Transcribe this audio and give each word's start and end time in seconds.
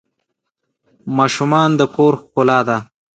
ماشومان 1.17 1.69
د 1.79 1.81
کور 1.95 2.13
ښکلا 2.21 2.59
ده. 2.67 2.77